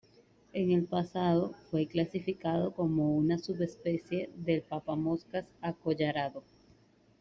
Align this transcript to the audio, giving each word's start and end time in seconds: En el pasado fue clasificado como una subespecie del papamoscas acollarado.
En 0.53 0.71
el 0.71 0.85
pasado 0.85 1.53
fue 1.69 1.85
clasificado 1.85 2.71
como 2.73 3.15
una 3.15 3.37
subespecie 3.37 4.31
del 4.35 4.63
papamoscas 4.63 5.45
acollarado. 5.61 6.41